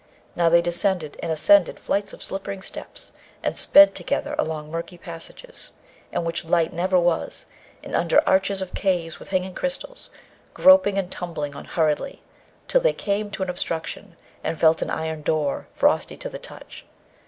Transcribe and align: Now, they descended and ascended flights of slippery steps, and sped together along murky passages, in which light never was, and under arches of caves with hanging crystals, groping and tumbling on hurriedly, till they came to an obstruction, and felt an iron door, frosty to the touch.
Now, 0.35 0.49
they 0.49 0.63
descended 0.63 1.15
and 1.21 1.31
ascended 1.31 1.79
flights 1.79 2.11
of 2.11 2.23
slippery 2.23 2.59
steps, 2.61 3.11
and 3.43 3.55
sped 3.55 3.93
together 3.93 4.33
along 4.39 4.71
murky 4.71 4.97
passages, 4.97 5.73
in 6.11 6.23
which 6.23 6.43
light 6.43 6.73
never 6.73 6.99
was, 6.99 7.45
and 7.83 7.95
under 7.95 8.27
arches 8.27 8.63
of 8.63 8.73
caves 8.73 9.19
with 9.19 9.29
hanging 9.29 9.53
crystals, 9.53 10.09
groping 10.55 10.97
and 10.97 11.11
tumbling 11.11 11.55
on 11.55 11.65
hurriedly, 11.65 12.23
till 12.67 12.81
they 12.81 12.93
came 12.93 13.29
to 13.29 13.43
an 13.43 13.49
obstruction, 13.51 14.15
and 14.43 14.59
felt 14.59 14.81
an 14.81 14.89
iron 14.89 15.21
door, 15.21 15.67
frosty 15.71 16.17
to 16.17 16.29
the 16.29 16.39
touch. 16.39 16.83